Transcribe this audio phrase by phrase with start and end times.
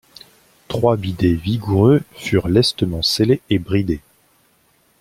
[0.67, 4.01] Trois bidets vigoureux furent lestement sellés et bridés.